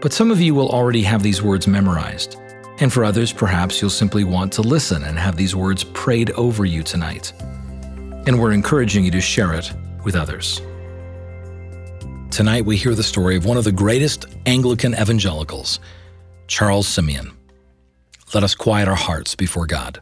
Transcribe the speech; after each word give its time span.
But 0.00 0.12
some 0.12 0.30
of 0.30 0.40
you 0.40 0.54
will 0.54 0.70
already 0.70 1.02
have 1.02 1.22
these 1.22 1.42
words 1.42 1.66
memorized. 1.66 2.36
And 2.78 2.90
for 2.90 3.04
others, 3.04 3.32
perhaps 3.32 3.80
you'll 3.80 3.90
simply 3.90 4.24
want 4.24 4.52
to 4.54 4.62
listen 4.62 5.04
and 5.04 5.18
have 5.18 5.36
these 5.36 5.54
words 5.54 5.84
prayed 5.84 6.30
over 6.30 6.64
you 6.64 6.82
tonight. 6.82 7.32
And 8.26 8.40
we're 8.40 8.52
encouraging 8.52 9.04
you 9.04 9.10
to 9.10 9.20
share 9.20 9.52
it 9.52 9.70
with 10.02 10.16
others. 10.16 10.62
Tonight, 12.30 12.64
we 12.64 12.76
hear 12.76 12.94
the 12.94 13.02
story 13.02 13.36
of 13.36 13.44
one 13.44 13.58
of 13.58 13.64
the 13.64 13.72
greatest 13.72 14.24
Anglican 14.46 14.94
evangelicals, 14.94 15.80
Charles 16.46 16.88
Simeon. 16.88 17.32
Let 18.32 18.44
us 18.44 18.54
quiet 18.54 18.88
our 18.88 18.94
hearts 18.94 19.34
before 19.34 19.66
God. 19.66 20.00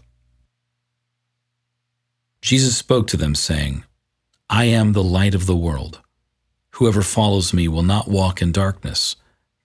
Jesus 2.40 2.76
spoke 2.76 3.08
to 3.08 3.16
them, 3.16 3.34
saying, 3.34 3.84
I 4.48 4.66
am 4.66 4.92
the 4.92 5.02
light 5.02 5.34
of 5.34 5.46
the 5.46 5.56
world. 5.56 6.00
Whoever 6.72 7.02
follows 7.02 7.52
me 7.52 7.66
will 7.66 7.82
not 7.82 8.06
walk 8.06 8.40
in 8.40 8.52
darkness, 8.52 9.16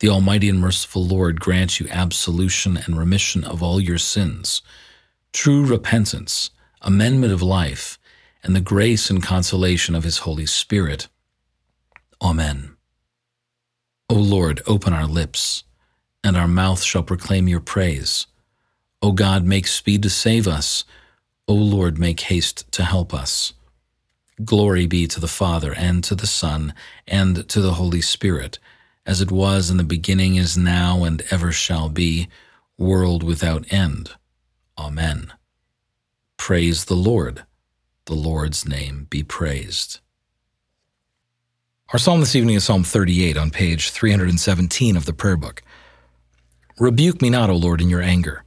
The 0.00 0.08
Almighty 0.08 0.48
and 0.48 0.60
merciful 0.60 1.04
Lord 1.04 1.40
grant 1.40 1.80
you 1.80 1.88
absolution 1.90 2.76
and 2.76 2.96
remission 2.96 3.42
of 3.42 3.64
all 3.64 3.80
your 3.80 3.98
sins, 3.98 4.62
true 5.32 5.66
repentance, 5.66 6.50
amendment 6.82 7.32
of 7.32 7.42
life, 7.42 7.98
and 8.44 8.54
the 8.54 8.60
grace 8.60 9.10
and 9.10 9.20
consolation 9.20 9.96
of 9.96 10.04
His 10.04 10.18
Holy 10.18 10.46
Spirit. 10.46 11.08
Amen. 12.22 12.76
O 14.08 14.14
Lord, 14.14 14.62
open 14.68 14.92
our 14.92 15.06
lips, 15.06 15.64
and 16.22 16.36
our 16.36 16.46
mouth 16.46 16.80
shall 16.80 17.02
proclaim 17.02 17.48
your 17.48 17.60
praise. 17.60 18.28
O 19.02 19.10
God, 19.10 19.44
make 19.44 19.66
speed 19.66 20.04
to 20.04 20.10
save 20.10 20.46
us. 20.46 20.84
O 21.48 21.54
Lord, 21.54 21.98
make 21.98 22.20
haste 22.20 22.70
to 22.70 22.84
help 22.84 23.12
us. 23.12 23.52
Glory 24.44 24.86
be 24.86 25.08
to 25.08 25.18
the 25.18 25.26
Father, 25.26 25.74
and 25.74 26.04
to 26.04 26.14
the 26.14 26.28
Son, 26.28 26.72
and 27.08 27.48
to 27.48 27.60
the 27.60 27.74
Holy 27.74 28.00
Spirit 28.00 28.60
as 29.08 29.22
it 29.22 29.32
was 29.32 29.70
in 29.70 29.78
the 29.78 29.84
beginning, 29.84 30.36
is 30.36 30.58
now, 30.58 31.02
and 31.02 31.22
ever 31.30 31.50
shall 31.50 31.88
be, 31.88 32.28
world 32.76 33.22
without 33.22 33.64
end. 33.72 34.12
Amen. 34.76 35.32
Praise 36.36 36.84
the 36.84 36.94
Lord. 36.94 37.44
The 38.04 38.14
Lord's 38.14 38.68
name 38.68 39.06
be 39.08 39.22
praised. 39.22 40.00
Our 41.90 41.98
psalm 41.98 42.20
this 42.20 42.36
evening 42.36 42.56
is 42.56 42.64
Psalm 42.64 42.84
38 42.84 43.38
on 43.38 43.50
page 43.50 43.90
317 43.92 44.94
of 44.94 45.06
the 45.06 45.14
prayer 45.14 45.38
book. 45.38 45.62
Rebuke 46.78 47.22
me 47.22 47.30
not, 47.30 47.48
O 47.48 47.56
Lord, 47.56 47.80
in 47.80 47.88
your 47.88 48.02
anger, 48.02 48.44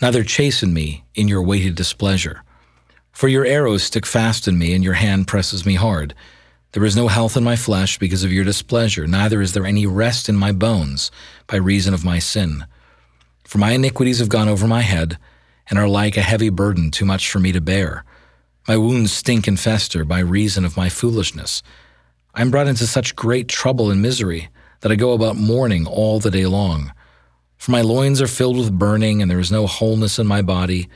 neither 0.00 0.24
chasten 0.24 0.72
me 0.72 1.04
in 1.14 1.28
your 1.28 1.42
weighty 1.42 1.70
displeasure. 1.70 2.42
For 3.12 3.28
your 3.28 3.44
arrows 3.44 3.82
stick 3.82 4.06
fast 4.06 4.48
in 4.48 4.58
me, 4.58 4.72
and 4.72 4.82
your 4.82 4.94
hand 4.94 5.28
presses 5.28 5.66
me 5.66 5.74
hard. 5.74 6.14
There 6.72 6.84
is 6.84 6.96
no 6.96 7.08
health 7.08 7.36
in 7.36 7.44
my 7.44 7.56
flesh 7.56 7.98
because 7.98 8.24
of 8.24 8.32
your 8.32 8.44
displeasure, 8.44 9.06
neither 9.06 9.40
is 9.40 9.54
there 9.54 9.64
any 9.64 9.86
rest 9.86 10.28
in 10.28 10.36
my 10.36 10.52
bones 10.52 11.10
by 11.46 11.56
reason 11.56 11.94
of 11.94 12.04
my 12.04 12.18
sin. 12.18 12.66
For 13.44 13.56
my 13.56 13.72
iniquities 13.72 14.18
have 14.18 14.28
gone 14.28 14.48
over 14.48 14.66
my 14.66 14.82
head, 14.82 15.16
and 15.70 15.78
are 15.78 15.88
like 15.88 16.16
a 16.16 16.22
heavy 16.22 16.50
burden 16.50 16.90
too 16.90 17.04
much 17.04 17.30
for 17.30 17.38
me 17.38 17.52
to 17.52 17.60
bear. 17.60 18.04
My 18.66 18.76
wounds 18.76 19.12
stink 19.12 19.46
and 19.46 19.58
fester 19.58 20.04
by 20.04 20.18
reason 20.18 20.64
of 20.64 20.76
my 20.76 20.90
foolishness. 20.90 21.62
I 22.34 22.42
am 22.42 22.50
brought 22.50 22.68
into 22.68 22.86
such 22.86 23.16
great 23.16 23.48
trouble 23.48 23.90
and 23.90 24.02
misery 24.02 24.48
that 24.80 24.92
I 24.92 24.96
go 24.96 25.12
about 25.12 25.36
mourning 25.36 25.86
all 25.86 26.20
the 26.20 26.30
day 26.30 26.46
long. 26.46 26.92
For 27.56 27.70
my 27.70 27.80
loins 27.80 28.20
are 28.20 28.28
filled 28.28 28.58
with 28.58 28.78
burning, 28.78 29.20
and 29.22 29.30
there 29.30 29.40
is 29.40 29.50
no 29.50 29.66
wholeness 29.66 30.18
in 30.18 30.26
my 30.26 30.42
body. 30.42 30.88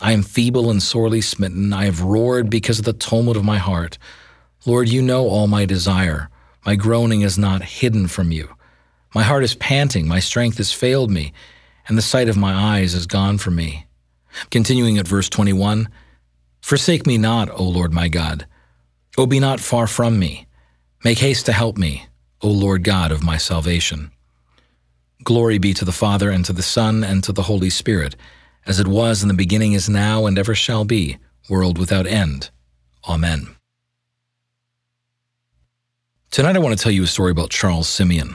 I 0.00 0.12
am 0.12 0.22
feeble 0.22 0.70
and 0.70 0.82
sorely 0.82 1.20
smitten. 1.20 1.72
I 1.72 1.84
have 1.84 2.00
roared 2.00 2.48
because 2.48 2.78
of 2.78 2.84
the 2.84 2.92
tumult 2.92 3.36
of 3.36 3.44
my 3.44 3.58
heart. 3.58 3.98
Lord, 4.64 4.88
you 4.88 5.02
know 5.02 5.28
all 5.28 5.46
my 5.46 5.64
desire. 5.64 6.30
My 6.64 6.74
groaning 6.74 7.20
is 7.20 7.38
not 7.38 7.62
hidden 7.62 8.08
from 8.08 8.32
you. 8.32 8.48
My 9.14 9.22
heart 9.22 9.44
is 9.44 9.54
panting, 9.54 10.08
my 10.08 10.20
strength 10.20 10.58
has 10.58 10.72
failed 10.72 11.10
me, 11.10 11.32
and 11.88 11.96
the 11.96 12.02
sight 12.02 12.28
of 12.28 12.36
my 12.36 12.52
eyes 12.52 12.94
is 12.94 13.06
gone 13.06 13.38
from 13.38 13.54
me. 13.56 13.86
Continuing 14.50 14.98
at 14.98 15.08
verse 15.08 15.28
21 15.28 15.88
Forsake 16.60 17.06
me 17.06 17.16
not, 17.16 17.48
O 17.50 17.62
Lord 17.62 17.92
my 17.92 18.08
God. 18.08 18.46
O 19.16 19.26
be 19.26 19.38
not 19.38 19.60
far 19.60 19.86
from 19.86 20.18
me. 20.18 20.46
Make 21.04 21.18
haste 21.18 21.46
to 21.46 21.52
help 21.52 21.78
me, 21.78 22.06
O 22.42 22.48
Lord 22.48 22.82
God 22.82 23.12
of 23.12 23.22
my 23.22 23.36
salvation. 23.36 24.10
Glory 25.24 25.58
be 25.58 25.72
to 25.74 25.84
the 25.84 25.92
Father, 25.92 26.30
and 26.30 26.44
to 26.44 26.52
the 26.52 26.62
Son, 26.62 27.02
and 27.02 27.24
to 27.24 27.32
the 27.32 27.44
Holy 27.44 27.70
Spirit, 27.70 28.16
as 28.66 28.78
it 28.80 28.88
was 28.88 29.22
in 29.22 29.28
the 29.28 29.34
beginning, 29.34 29.72
is 29.72 29.88
now, 29.88 30.26
and 30.26 30.38
ever 30.38 30.54
shall 30.54 30.84
be, 30.84 31.18
world 31.48 31.78
without 31.78 32.06
end. 32.06 32.50
Amen. 33.08 33.55
Tonight, 36.36 36.54
I 36.54 36.58
want 36.58 36.76
to 36.76 36.82
tell 36.82 36.92
you 36.92 37.02
a 37.02 37.06
story 37.06 37.30
about 37.30 37.48
Charles 37.48 37.88
Simeon. 37.88 38.34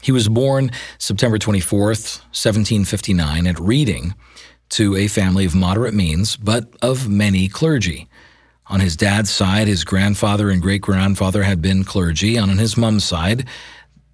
He 0.00 0.12
was 0.12 0.30
born 0.30 0.70
September 0.96 1.36
24th, 1.36 2.20
1759, 2.32 3.46
at 3.46 3.60
Reading 3.60 4.14
to 4.70 4.96
a 4.96 5.08
family 5.08 5.44
of 5.44 5.54
moderate 5.54 5.92
means, 5.92 6.38
but 6.38 6.74
of 6.80 7.10
many 7.10 7.48
clergy. 7.48 8.08
On 8.68 8.80
his 8.80 8.96
dad's 8.96 9.28
side, 9.28 9.68
his 9.68 9.84
grandfather 9.84 10.48
and 10.48 10.62
great 10.62 10.80
grandfather 10.80 11.42
had 11.42 11.60
been 11.60 11.84
clergy. 11.84 12.38
And 12.38 12.50
on 12.50 12.56
his 12.56 12.78
mom's 12.78 13.04
side, 13.04 13.46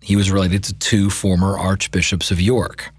he 0.03 0.17
was 0.17 0.33
related 0.33 0.65
to 0.65 0.75
two 0.75 1.09
former 1.09 1.57
archbishops 1.57 2.33
of 2.33 2.41
York. 2.41 2.91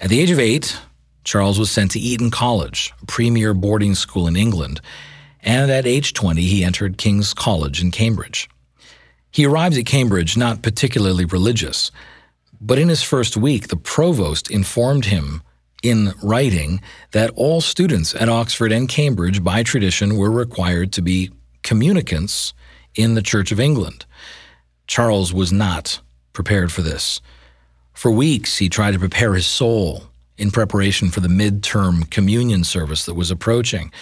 At 0.00 0.10
the 0.10 0.20
age 0.20 0.30
of 0.30 0.38
eight, 0.38 0.78
Charles 1.24 1.58
was 1.58 1.72
sent 1.72 1.90
to 1.90 1.98
Eton 1.98 2.30
College, 2.30 2.92
a 3.02 3.06
premier 3.06 3.54
boarding 3.54 3.96
school 3.96 4.28
in 4.28 4.36
England, 4.36 4.80
and 5.40 5.68
at 5.68 5.84
age 5.84 6.14
20, 6.14 6.42
he 6.42 6.62
entered 6.62 6.96
King's 6.96 7.34
College 7.34 7.82
in 7.82 7.90
Cambridge. 7.90 8.48
He 9.30 9.46
arrives 9.46 9.78
at 9.78 9.86
Cambridge 9.86 10.36
not 10.36 10.62
particularly 10.62 11.24
religious, 11.24 11.90
but 12.60 12.78
in 12.78 12.88
his 12.88 13.02
first 13.02 13.36
week, 13.36 13.68
the 13.68 13.76
provost 13.76 14.50
informed 14.50 15.06
him 15.06 15.42
in 15.82 16.12
writing 16.22 16.80
that 17.12 17.30
all 17.36 17.60
students 17.60 18.14
at 18.14 18.28
Oxford 18.28 18.72
and 18.72 18.88
Cambridge, 18.88 19.42
by 19.42 19.62
tradition, 19.62 20.16
were 20.16 20.30
required 20.30 20.92
to 20.92 21.02
be 21.02 21.30
communicants 21.62 22.52
in 22.94 23.14
the 23.14 23.22
Church 23.22 23.52
of 23.52 23.60
England. 23.60 24.04
Charles 24.86 25.32
was 25.32 25.52
not 25.52 26.00
prepared 26.32 26.72
for 26.72 26.82
this. 26.82 27.20
For 27.94 28.10
weeks, 28.10 28.58
he 28.58 28.68
tried 28.68 28.92
to 28.92 28.98
prepare 28.98 29.34
his 29.34 29.46
soul 29.46 30.04
in 30.36 30.50
preparation 30.50 31.10
for 31.10 31.20
the 31.20 31.28
midterm 31.28 32.10
communion 32.10 32.64
service 32.64 33.04
that 33.04 33.14
was 33.14 33.30
approaching, 33.30 33.92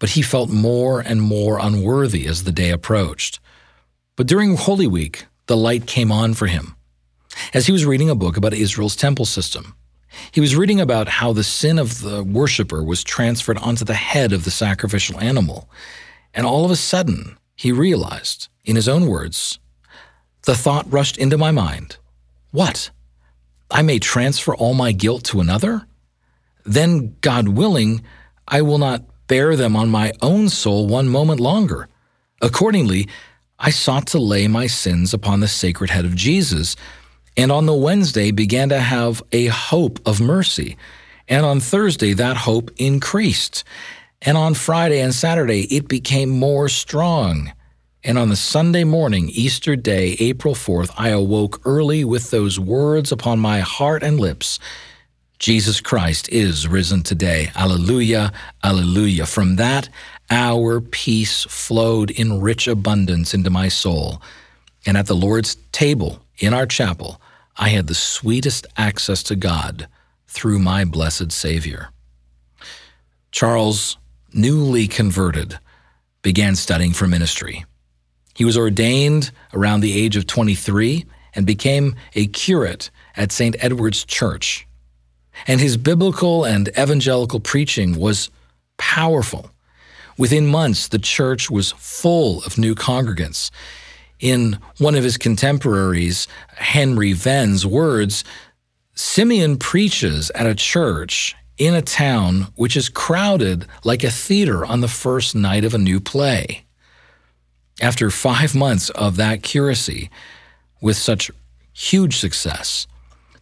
but 0.00 0.10
he 0.10 0.22
felt 0.22 0.50
more 0.50 1.00
and 1.00 1.22
more 1.22 1.58
unworthy 1.58 2.26
as 2.26 2.44
the 2.44 2.52
day 2.52 2.70
approached. 2.70 3.38
But 4.16 4.26
during 4.26 4.56
Holy 4.56 4.86
Week, 4.86 5.26
the 5.46 5.56
light 5.56 5.86
came 5.86 6.12
on 6.12 6.34
for 6.34 6.46
him. 6.46 6.76
As 7.52 7.66
he 7.66 7.72
was 7.72 7.84
reading 7.84 8.08
a 8.08 8.14
book 8.14 8.36
about 8.36 8.54
Israel's 8.54 8.96
temple 8.96 9.24
system, 9.24 9.74
He 10.30 10.40
was 10.40 10.56
reading 10.56 10.80
about 10.80 11.08
how 11.08 11.32
the 11.32 11.44
sin 11.44 11.78
of 11.78 12.00
the 12.00 12.22
worshiper 12.22 12.82
was 12.82 13.02
transferred 13.02 13.58
onto 13.58 13.84
the 13.84 13.94
head 13.94 14.32
of 14.32 14.44
the 14.44 14.50
sacrificial 14.50 15.18
animal. 15.20 15.68
And 16.32 16.46
all 16.46 16.64
of 16.64 16.70
a 16.70 16.76
sudden, 16.76 17.36
he 17.54 17.72
realized, 17.72 18.48
in 18.64 18.76
his 18.76 18.88
own 18.88 19.06
words, 19.06 19.58
the 20.42 20.54
thought 20.54 20.90
rushed 20.92 21.16
into 21.16 21.38
my 21.38 21.50
mind 21.50 21.96
What? 22.50 22.90
I 23.70 23.82
may 23.82 23.98
transfer 23.98 24.54
all 24.54 24.74
my 24.74 24.92
guilt 24.92 25.24
to 25.24 25.40
another? 25.40 25.86
Then, 26.64 27.16
God 27.20 27.48
willing, 27.48 28.02
I 28.46 28.62
will 28.62 28.78
not 28.78 29.02
bear 29.26 29.56
them 29.56 29.74
on 29.74 29.88
my 29.88 30.12
own 30.22 30.48
soul 30.48 30.86
one 30.86 31.08
moment 31.08 31.40
longer. 31.40 31.88
Accordingly, 32.40 33.08
I 33.58 33.70
sought 33.70 34.06
to 34.08 34.18
lay 34.18 34.48
my 34.48 34.66
sins 34.66 35.14
upon 35.14 35.40
the 35.40 35.48
sacred 35.48 35.90
head 35.90 36.04
of 36.04 36.14
Jesus, 36.14 36.76
and 37.36 37.52
on 37.52 37.66
the 37.66 37.74
Wednesday 37.74 38.30
began 38.30 38.68
to 38.70 38.80
have 38.80 39.22
a 39.32 39.46
hope 39.46 40.00
of 40.06 40.20
mercy. 40.20 40.76
And 41.28 41.46
on 41.46 41.60
Thursday, 41.60 42.12
that 42.14 42.36
hope 42.36 42.70
increased. 42.76 43.64
And 44.22 44.36
on 44.36 44.54
Friday 44.54 45.00
and 45.00 45.14
Saturday, 45.14 45.62
it 45.74 45.88
became 45.88 46.28
more 46.28 46.68
strong. 46.68 47.52
And 48.02 48.18
on 48.18 48.28
the 48.28 48.36
Sunday 48.36 48.84
morning, 48.84 49.30
Easter 49.30 49.76
Day, 49.76 50.16
April 50.20 50.54
4th, 50.54 50.92
I 50.98 51.08
awoke 51.08 51.60
early 51.64 52.04
with 52.04 52.30
those 52.30 52.60
words 52.60 53.10
upon 53.12 53.38
my 53.38 53.60
heart 53.60 54.02
and 54.02 54.20
lips 54.20 54.58
Jesus 55.44 55.80
Christ 55.80 56.28
is 56.30 56.68
risen 56.68 57.02
today. 57.02 57.50
Alleluia, 57.54 58.32
alleluia. 58.62 59.26
From 59.26 59.56
that 59.56 59.88
hour, 60.30 60.80
peace 60.80 61.44
flowed 61.44 62.10
in 62.10 62.40
rich 62.40 62.66
abundance 62.66 63.34
into 63.34 63.50
my 63.50 63.68
soul. 63.68 64.20
And 64.86 64.96
at 64.96 65.06
the 65.06 65.14
Lord's 65.14 65.56
table 65.72 66.22
in 66.38 66.52
our 66.52 66.66
chapel, 66.66 67.20
I 67.56 67.68
had 67.68 67.86
the 67.86 67.94
sweetest 67.94 68.66
access 68.76 69.22
to 69.24 69.36
God 69.36 69.88
through 70.28 70.58
my 70.58 70.84
blessed 70.84 71.32
Savior. 71.32 71.90
Charles, 73.30 73.96
newly 74.32 74.88
converted, 74.88 75.58
began 76.22 76.56
studying 76.56 76.92
for 76.92 77.06
ministry. 77.06 77.64
He 78.34 78.44
was 78.44 78.58
ordained 78.58 79.30
around 79.52 79.80
the 79.80 79.98
age 79.98 80.16
of 80.16 80.26
23 80.26 81.04
and 81.34 81.46
became 81.46 81.94
a 82.14 82.26
curate 82.26 82.90
at 83.16 83.32
St. 83.32 83.56
Edward's 83.60 84.04
Church 84.04 84.66
and 85.46 85.60
his 85.60 85.76
biblical 85.76 86.44
and 86.44 86.68
evangelical 86.78 87.40
preaching 87.40 87.98
was 87.98 88.30
powerful. 88.76 89.50
Within 90.16 90.46
months, 90.46 90.88
the 90.88 90.98
church 90.98 91.50
was 91.50 91.72
full 91.72 92.42
of 92.44 92.58
new 92.58 92.74
congregants. 92.74 93.50
In 94.20 94.58
one 94.78 94.94
of 94.94 95.04
his 95.04 95.16
contemporaries, 95.16 96.28
Henry 96.56 97.12
Venn's 97.12 97.66
words, 97.66 98.24
Simeon 98.94 99.58
preaches 99.58 100.30
at 100.34 100.46
a 100.46 100.54
church 100.54 101.34
in 101.58 101.74
a 101.74 101.82
town 101.82 102.48
which 102.54 102.76
is 102.76 102.88
crowded 102.88 103.66
like 103.84 104.04
a 104.04 104.10
theater 104.10 104.64
on 104.64 104.80
the 104.80 104.88
first 104.88 105.34
night 105.34 105.64
of 105.64 105.74
a 105.74 105.78
new 105.78 106.00
play. 106.00 106.64
After 107.80 108.08
five 108.10 108.54
months 108.54 108.90
of 108.90 109.16
that 109.16 109.42
curacy, 109.42 110.10
with 110.80 110.96
such 110.96 111.30
huge 111.72 112.16
success, 112.16 112.86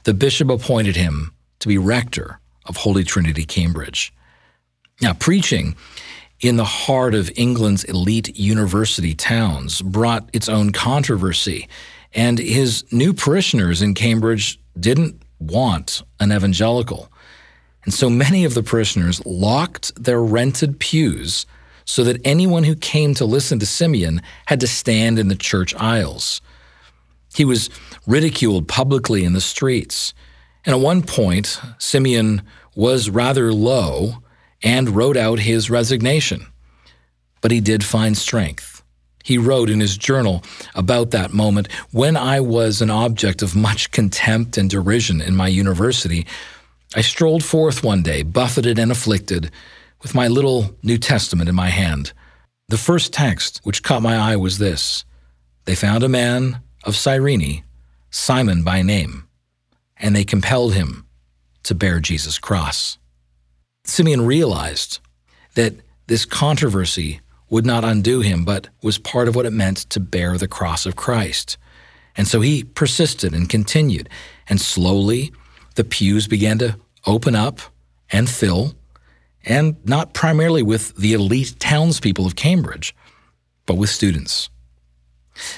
the 0.04 0.14
bishop 0.14 0.48
appointed 0.48 0.96
him 0.96 1.34
to 1.60 1.68
be 1.68 1.78
rector 1.78 2.40
of 2.64 2.76
Holy 2.76 3.04
Trinity, 3.04 3.44
Cambridge. 3.44 4.12
Now, 5.00 5.12
preaching 5.12 5.74
in 6.42 6.56
the 6.56 6.64
heart 6.64 7.14
of 7.14 7.30
England's 7.36 7.84
elite 7.84 8.36
university 8.36 9.14
towns 9.14 9.80
brought 9.80 10.28
its 10.32 10.48
own 10.48 10.72
controversy, 10.72 11.68
and 12.12 12.38
his 12.38 12.84
new 12.92 13.14
parishioners 13.14 13.80
in 13.80 13.94
Cambridge 13.94 14.58
didn't 14.78 15.22
want 15.38 16.02
an 16.18 16.32
evangelical. 16.32 17.10
And 17.84 17.94
so 17.94 18.10
many 18.10 18.44
of 18.44 18.54
the 18.54 18.62
parishioners 18.62 19.24
locked 19.24 19.94
their 20.02 20.22
rented 20.22 20.80
pews 20.80 21.46
so 21.84 22.04
that 22.04 22.20
anyone 22.24 22.64
who 22.64 22.74
came 22.74 23.14
to 23.14 23.24
listen 23.24 23.58
to 23.60 23.66
Simeon 23.66 24.20
had 24.46 24.60
to 24.60 24.66
stand 24.66 25.18
in 25.18 25.28
the 25.28 25.36
church 25.36 25.74
aisles. 25.76 26.40
He 27.34 27.44
was 27.44 27.70
ridiculed 28.06 28.68
publicly 28.68 29.24
in 29.24 29.32
the 29.32 29.40
streets. 29.40 30.12
And 30.64 30.74
at 30.74 30.80
one 30.80 31.02
point, 31.02 31.60
Simeon 31.78 32.42
was 32.74 33.10
rather 33.10 33.52
low 33.52 34.21
and 34.62 34.90
wrote 34.90 35.16
out 35.16 35.40
his 35.40 35.70
resignation. 35.70 36.46
But 37.40 37.50
he 37.50 37.60
did 37.60 37.84
find 37.84 38.16
strength. 38.16 38.82
He 39.24 39.38
wrote 39.38 39.70
in 39.70 39.80
his 39.80 39.96
journal 39.96 40.42
about 40.74 41.10
that 41.12 41.32
moment 41.32 41.70
when 41.92 42.16
I 42.16 42.40
was 42.40 42.82
an 42.82 42.90
object 42.90 43.42
of 43.42 43.54
much 43.54 43.90
contempt 43.90 44.58
and 44.58 44.68
derision 44.68 45.20
in 45.20 45.36
my 45.36 45.48
university. 45.48 46.26
I 46.94 47.02
strolled 47.02 47.44
forth 47.44 47.84
one 47.84 48.02
day, 48.02 48.22
buffeted 48.22 48.78
and 48.78 48.90
afflicted, 48.90 49.50
with 50.02 50.14
my 50.14 50.26
little 50.28 50.76
New 50.82 50.98
Testament 50.98 51.48
in 51.48 51.54
my 51.54 51.68
hand. 51.68 52.12
The 52.68 52.78
first 52.78 53.12
text 53.12 53.60
which 53.62 53.82
caught 53.82 54.02
my 54.02 54.16
eye 54.16 54.36
was 54.36 54.58
this 54.58 55.04
They 55.64 55.74
found 55.74 56.02
a 56.02 56.08
man 56.08 56.60
of 56.84 56.96
Cyrene, 56.96 57.62
Simon 58.10 58.64
by 58.64 58.82
name 58.82 59.28
and 60.02 60.16
they 60.16 60.24
compelled 60.24 60.74
him 60.74 61.06
to 61.62 61.74
bear 61.74 62.00
Jesus' 62.00 62.38
cross. 62.38 62.98
Simeon 63.84 64.24
realized 64.24 65.00
that 65.54 65.74
this 66.06 66.24
controversy 66.24 67.20
would 67.50 67.66
not 67.66 67.84
undo 67.84 68.20
him, 68.20 68.44
but 68.44 68.68
was 68.82 68.98
part 68.98 69.28
of 69.28 69.36
what 69.36 69.46
it 69.46 69.52
meant 69.52 69.78
to 69.90 70.00
bear 70.00 70.38
the 70.38 70.48
cross 70.48 70.86
of 70.86 70.96
Christ. 70.96 71.58
And 72.16 72.26
so 72.28 72.40
he 72.40 72.64
persisted 72.64 73.34
and 73.34 73.48
continued, 73.48 74.08
and 74.48 74.60
slowly 74.60 75.32
the 75.74 75.84
pews 75.84 76.26
began 76.28 76.58
to 76.58 76.76
open 77.06 77.34
up 77.34 77.60
and 78.10 78.28
fill, 78.28 78.74
and 79.44 79.76
not 79.84 80.14
primarily 80.14 80.62
with 80.62 80.94
the 80.96 81.12
elite 81.12 81.56
townspeople 81.58 82.26
of 82.26 82.36
Cambridge, 82.36 82.94
but 83.66 83.76
with 83.76 83.90
students. 83.90 84.48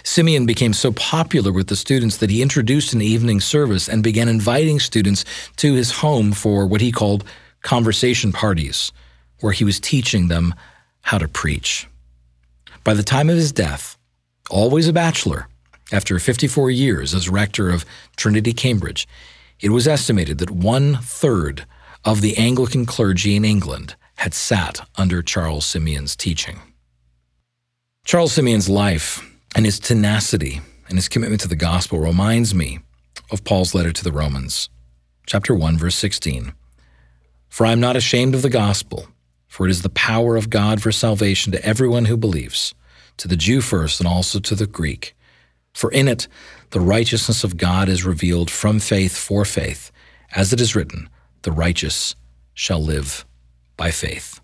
Simeon 0.02 0.46
became 0.46 0.72
so 0.72 0.92
popular 0.92 1.52
with 1.52 1.66
the 1.66 1.76
students 1.76 2.16
that 2.18 2.30
he 2.30 2.42
introduced 2.42 2.92
an 2.92 3.02
evening 3.02 3.40
service 3.40 3.88
and 3.88 4.02
began 4.02 4.28
inviting 4.28 4.78
students 4.78 5.24
to 5.56 5.74
his 5.74 5.90
home 5.90 6.32
for 6.32 6.66
what 6.66 6.80
he 6.80 6.92
called 6.92 7.24
conversation 7.64 8.30
parties, 8.30 8.92
where 9.40 9.52
he 9.52 9.64
was 9.64 9.80
teaching 9.80 10.28
them 10.28 10.54
how 11.00 11.18
to 11.18 11.26
preach. 11.26 11.88
By 12.84 12.94
the 12.94 13.02
time 13.02 13.28
of 13.28 13.36
his 13.36 13.50
death, 13.50 13.98
always 14.48 14.86
a 14.86 14.92
bachelor, 14.92 15.48
after 15.90 16.18
54 16.18 16.70
years 16.70 17.14
as 17.14 17.28
rector 17.28 17.70
of 17.70 17.84
Trinity 18.16 18.52
Cambridge, 18.52 19.08
it 19.60 19.70
was 19.70 19.88
estimated 19.88 20.38
that 20.38 20.50
one 20.50 20.98
third 20.98 21.66
of 22.04 22.20
the 22.20 22.36
Anglican 22.36 22.86
clergy 22.86 23.34
in 23.34 23.44
England 23.44 23.96
had 24.16 24.34
sat 24.34 24.86
under 24.96 25.22
Charles 25.22 25.64
Simeon's 25.64 26.14
teaching. 26.14 26.60
Charles 28.04 28.32
Simeon's 28.32 28.68
life 28.68 29.26
and 29.56 29.64
his 29.64 29.78
tenacity 29.78 30.60
and 30.88 30.98
his 30.98 31.08
commitment 31.08 31.40
to 31.40 31.48
the 31.48 31.56
gospel 31.56 31.98
reminds 31.98 32.54
me 32.54 32.80
of 33.30 33.44
Paul's 33.44 33.74
letter 33.74 33.92
to 33.92 34.04
the 34.04 34.12
Romans, 34.12 34.68
chapter 35.26 35.54
1, 35.54 35.78
verse 35.78 35.96
16. 35.96 36.52
For 37.54 37.64
I 37.64 37.70
am 37.70 37.78
not 37.78 37.94
ashamed 37.94 38.34
of 38.34 38.42
the 38.42 38.50
gospel, 38.50 39.06
for 39.46 39.64
it 39.64 39.70
is 39.70 39.82
the 39.82 39.88
power 39.88 40.34
of 40.34 40.50
God 40.50 40.82
for 40.82 40.90
salvation 40.90 41.52
to 41.52 41.64
everyone 41.64 42.06
who 42.06 42.16
believes, 42.16 42.74
to 43.18 43.28
the 43.28 43.36
Jew 43.36 43.60
first 43.60 44.00
and 44.00 44.08
also 44.08 44.40
to 44.40 44.56
the 44.56 44.66
Greek. 44.66 45.14
For 45.72 45.88
in 45.92 46.08
it 46.08 46.26
the 46.70 46.80
righteousness 46.80 47.44
of 47.44 47.56
God 47.56 47.88
is 47.88 48.04
revealed 48.04 48.50
from 48.50 48.80
faith 48.80 49.16
for 49.16 49.44
faith, 49.44 49.92
as 50.34 50.52
it 50.52 50.60
is 50.60 50.74
written, 50.74 51.08
the 51.42 51.52
righteous 51.52 52.16
shall 52.54 52.82
live 52.82 53.24
by 53.76 53.92
faith. 53.92 54.40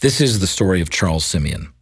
This 0.00 0.18
is 0.18 0.40
the 0.40 0.46
story 0.46 0.80
of 0.80 0.88
Charles 0.88 1.26
Simeon 1.26 1.74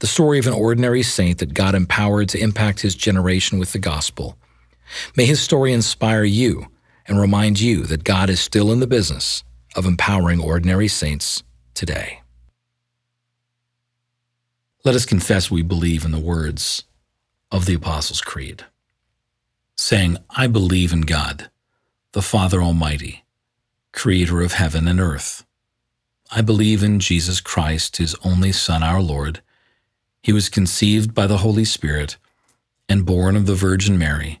the 0.00 0.06
story 0.06 0.38
of 0.38 0.46
an 0.46 0.52
ordinary 0.52 1.02
saint 1.02 1.38
that 1.38 1.54
God 1.54 1.74
empowered 1.74 2.28
to 2.28 2.38
impact 2.38 2.80
his 2.80 2.94
generation 2.94 3.58
with 3.58 3.72
the 3.72 3.78
gospel. 3.78 4.36
May 5.16 5.24
his 5.24 5.40
story 5.40 5.72
inspire 5.72 6.24
you 6.24 6.68
and 7.08 7.18
remind 7.18 7.58
you 7.58 7.84
that 7.84 8.04
God 8.04 8.30
is 8.30 8.38
still 8.38 8.70
in 8.70 8.80
the 8.80 8.86
business 8.86 9.42
of 9.74 9.86
empowering 9.86 10.40
ordinary 10.40 10.86
saints 10.86 11.42
today. 11.74 12.20
Let 14.84 14.94
us 14.94 15.06
confess 15.06 15.50
we 15.50 15.62
believe 15.62 16.04
in 16.04 16.12
the 16.12 16.20
words 16.20 16.84
of 17.50 17.66
the 17.66 17.74
Apostles' 17.74 18.20
Creed, 18.20 18.64
saying, 19.76 20.18
I 20.30 20.46
believe 20.46 20.92
in 20.92 21.00
God, 21.00 21.50
the 22.12 22.22
Father 22.22 22.62
Almighty, 22.62 23.24
creator 23.92 24.42
of 24.42 24.52
heaven 24.52 24.86
and 24.86 25.00
earth. 25.00 25.44
I 26.30 26.42
believe 26.42 26.82
in 26.82 27.00
Jesus 27.00 27.40
Christ, 27.40 27.96
his 27.96 28.14
only 28.22 28.52
Son, 28.52 28.82
our 28.82 29.00
Lord 29.00 29.40
he 30.22 30.32
was 30.32 30.48
conceived 30.48 31.14
by 31.14 31.26
the 31.26 31.38
Holy 31.38 31.64
Spirit 31.64 32.16
and 32.88 33.06
born 33.06 33.36
of 33.36 33.46
the 33.46 33.54
Virgin 33.54 33.98
Mary. 33.98 34.40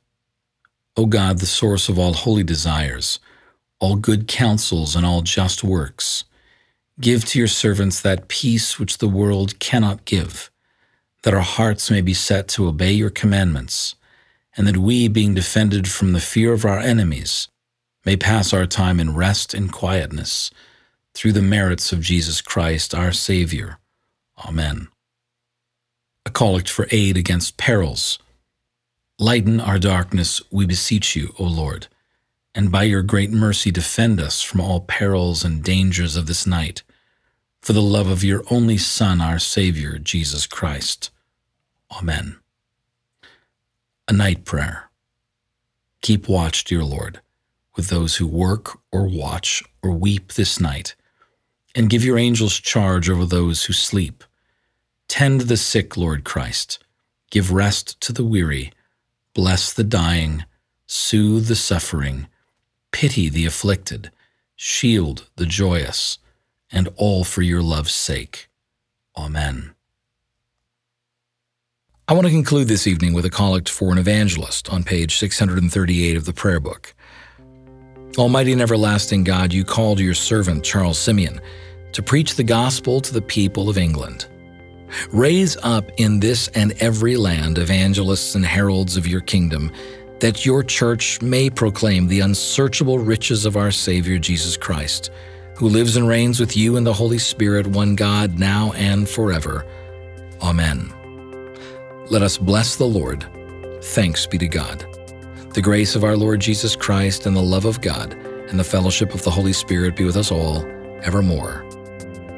O 0.97 1.05
God, 1.05 1.39
the 1.39 1.45
source 1.45 1.87
of 1.87 1.97
all 1.97 2.13
holy 2.13 2.43
desires, 2.43 3.19
all 3.79 3.95
good 3.95 4.27
counsels, 4.27 4.95
and 4.95 5.05
all 5.05 5.21
just 5.21 5.63
works, 5.63 6.25
give 6.99 7.25
to 7.25 7.39
your 7.39 7.47
servants 7.47 8.01
that 8.01 8.27
peace 8.27 8.77
which 8.77 8.97
the 8.97 9.07
world 9.07 9.57
cannot 9.59 10.05
give, 10.05 10.51
that 11.23 11.33
our 11.33 11.41
hearts 11.41 11.89
may 11.89 12.01
be 12.01 12.13
set 12.13 12.47
to 12.49 12.67
obey 12.67 12.91
your 12.91 13.09
commandments, 13.09 13.95
and 14.57 14.67
that 14.67 14.77
we, 14.77 15.07
being 15.07 15.33
defended 15.33 15.87
from 15.87 16.11
the 16.11 16.19
fear 16.19 16.51
of 16.51 16.65
our 16.65 16.79
enemies, 16.79 17.47
may 18.05 18.17
pass 18.17 18.53
our 18.53 18.65
time 18.65 18.99
in 18.99 19.15
rest 19.15 19.53
and 19.53 19.71
quietness 19.71 20.51
through 21.13 21.31
the 21.31 21.41
merits 21.41 21.91
of 21.91 22.01
Jesus 22.01 22.41
Christ, 22.41 22.93
our 22.93 23.11
Savior. 23.11 23.77
Amen. 24.45 24.87
A 26.25 26.29
collect 26.29 26.69
for 26.69 26.87
aid 26.91 27.17
against 27.17 27.57
perils. 27.57 28.19
Lighten 29.21 29.61
our 29.61 29.79
darkness, 29.79 30.41
we 30.51 30.65
beseech 30.65 31.15
you, 31.15 31.33
O 31.39 31.45
Lord, 31.45 31.87
and 32.53 32.69
by 32.69 32.83
your 32.83 33.03
great 33.03 33.31
mercy 33.31 33.71
defend 33.71 34.19
us 34.19 34.41
from 34.41 34.59
all 34.59 34.81
perils 34.81 35.45
and 35.45 35.63
dangers 35.63 36.17
of 36.17 36.25
this 36.25 36.45
night, 36.45 36.83
for 37.61 37.71
the 37.71 37.81
love 37.81 38.07
of 38.07 38.23
your 38.23 38.43
only 38.51 38.77
Son, 38.77 39.21
our 39.21 39.39
Savior, 39.39 39.97
Jesus 39.97 40.45
Christ. 40.45 41.09
Amen. 41.97 42.37
A 44.09 44.13
night 44.13 44.43
prayer. 44.43 44.89
Keep 46.01 46.27
watch, 46.27 46.65
dear 46.65 46.83
Lord 46.83 47.21
with 47.75 47.89
those 47.89 48.17
who 48.17 48.27
work 48.27 48.77
or 48.91 49.07
watch 49.07 49.63
or 49.81 49.91
weep 49.91 50.33
this 50.33 50.59
night, 50.59 50.95
and 51.75 51.89
give 51.89 52.03
your 52.03 52.17
angels 52.17 52.59
charge 52.59 53.09
over 53.09 53.25
those 53.25 53.65
who 53.65 53.73
sleep. 53.73 54.23
Tend 55.07 55.41
the 55.41 55.57
sick, 55.57 55.97
Lord 55.97 56.23
Christ. 56.23 56.83
Give 57.29 57.51
rest 57.51 57.99
to 58.01 58.13
the 58.13 58.23
weary. 58.23 58.71
Bless 59.33 59.71
the 59.71 59.83
dying. 59.83 60.45
Soothe 60.87 61.47
the 61.47 61.55
suffering. 61.55 62.27
Pity 62.91 63.29
the 63.29 63.45
afflicted. 63.45 64.11
Shield 64.55 65.29
the 65.37 65.45
joyous. 65.45 66.17
And 66.71 66.89
all 66.97 67.23
for 67.23 67.41
your 67.41 67.61
love's 67.61 67.93
sake. 67.93 68.49
Amen. 69.17 69.73
I 72.07 72.13
want 72.13 72.25
to 72.25 72.31
conclude 72.31 72.67
this 72.67 72.87
evening 72.87 73.13
with 73.13 73.23
a 73.23 73.29
collect 73.29 73.69
for 73.69 73.91
an 73.93 73.97
evangelist 73.97 74.69
on 74.69 74.83
page 74.83 75.17
638 75.17 76.17
of 76.17 76.25
the 76.25 76.33
prayer 76.33 76.59
book. 76.59 76.93
Almighty 78.17 78.51
and 78.51 78.61
everlasting 78.61 79.23
God, 79.23 79.53
you 79.53 79.63
called 79.63 79.99
your 79.99 80.13
servant 80.13 80.65
Charles 80.65 80.97
Simeon 80.97 81.39
to 81.93 82.03
preach 82.03 82.35
the 82.35 82.43
gospel 82.43 82.99
to 82.99 83.13
the 83.13 83.21
people 83.21 83.69
of 83.69 83.77
England. 83.77 84.27
Raise 85.11 85.57
up 85.63 85.91
in 85.97 86.19
this 86.19 86.47
and 86.49 86.73
every 86.81 87.17
land 87.17 87.57
evangelists 87.57 88.35
and 88.35 88.45
heralds 88.45 88.97
of 88.97 89.07
your 89.07 89.21
kingdom, 89.21 89.71
that 90.19 90.45
your 90.45 90.63
church 90.63 91.21
may 91.21 91.49
proclaim 91.49 92.07
the 92.07 92.19
unsearchable 92.19 92.99
riches 92.99 93.45
of 93.45 93.57
our 93.57 93.71
Savior 93.71 94.17
Jesus 94.17 94.57
Christ, 94.57 95.11
who 95.55 95.67
lives 95.67 95.95
and 95.95 96.07
reigns 96.07 96.39
with 96.39 96.55
you 96.55 96.77
in 96.77 96.83
the 96.83 96.93
Holy 96.93 97.17
Spirit, 97.17 97.67
one 97.67 97.95
God, 97.95 98.39
now 98.39 98.71
and 98.73 99.07
forever. 99.07 99.65
Amen. 100.41 100.91
Let 102.09 102.21
us 102.21 102.37
bless 102.37 102.75
the 102.75 102.85
Lord. 102.85 103.25
Thanks 103.81 104.25
be 104.25 104.37
to 104.37 104.47
God. 104.47 104.85
The 105.53 105.61
grace 105.61 105.95
of 105.95 106.03
our 106.03 106.15
Lord 106.17 106.39
Jesus 106.39 106.75
Christ 106.75 107.25
and 107.25 107.35
the 107.35 107.41
love 107.41 107.65
of 107.65 107.81
God 107.81 108.13
and 108.49 108.59
the 108.59 108.63
fellowship 108.63 109.13
of 109.13 109.23
the 109.23 109.31
Holy 109.31 109.53
Spirit 109.53 109.95
be 109.95 110.03
with 110.03 110.17
us 110.17 110.31
all, 110.31 110.65
evermore. 111.03 111.65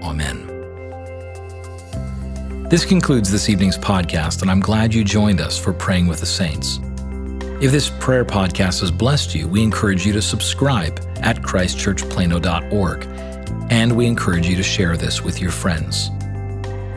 Amen. 0.02 0.53
This 2.74 2.86
concludes 2.86 3.32
this 3.32 3.50
evening's 3.50 3.78
podcast, 3.78 4.42
and 4.42 4.50
I'm 4.50 4.60
glad 4.60 4.96
you 4.96 5.04
joined 5.04 5.40
us 5.40 5.60
for 5.60 5.74
Praying 5.74 6.08
with 6.08 6.20
the 6.22 6.26
Saints. 6.26 6.80
If 7.62 7.72
this 7.72 7.92
prayer 8.00 8.26
podcast 8.26 8.80
has 8.80 8.90
blessed 8.90 9.36
you, 9.36 9.48
we 9.48 9.62
encourage 9.62 10.08
you 10.08 10.14
to 10.14 10.24
subscribe 10.24 11.00
at 11.18 11.40
christchurchplano.org, 11.44 13.08
and 13.70 13.96
we 13.96 14.08
encourage 14.08 14.48
you 14.48 14.56
to 14.56 14.64
share 14.64 14.98
this 14.98 15.22
with 15.22 15.40
your 15.40 15.52
friends. 15.52 16.10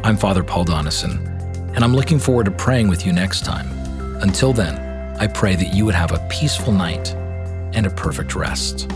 I'm 0.02 0.16
Father 0.16 0.42
Paul 0.42 0.64
Donison, 0.64 1.18
and 1.76 1.84
I'm 1.84 1.94
looking 1.94 2.18
forward 2.18 2.46
to 2.46 2.52
praying 2.52 2.88
with 2.88 3.04
you 3.04 3.12
next 3.12 3.44
time. 3.44 3.68
Until 4.22 4.54
then, 4.54 4.78
I 5.20 5.26
pray 5.26 5.56
that 5.56 5.74
you 5.74 5.84
would 5.84 5.94
have 5.94 6.12
a 6.12 6.26
peaceful 6.30 6.72
night 6.72 7.12
and 7.74 7.84
a 7.84 7.90
perfect 7.90 8.34
rest. 8.34 8.90